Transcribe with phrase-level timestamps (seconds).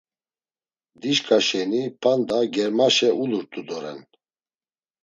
[1.01, 3.99] Dişka şeni p̌anda germaşe ulurt̆u doren.